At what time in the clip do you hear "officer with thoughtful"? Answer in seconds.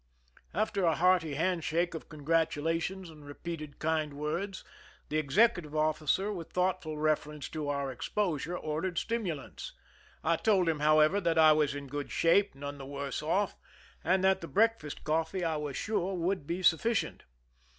5.75-6.97